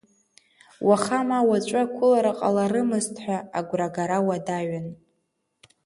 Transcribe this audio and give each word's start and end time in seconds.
Уаха 0.87 1.19
ма 1.27 1.39
уаҵәы 1.47 1.81
ақәылара 1.83 2.31
ҟаларымызт 2.39 3.15
ҳәа 3.23 3.37
агәрагара 3.59 4.17
уадаҩын. 4.27 4.87